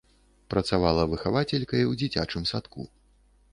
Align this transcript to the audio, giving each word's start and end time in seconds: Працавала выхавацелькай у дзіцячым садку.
Працавала 0.53 1.03
выхавацелькай 1.11 1.87
у 1.91 1.95
дзіцячым 1.99 2.51
садку. 2.53 2.91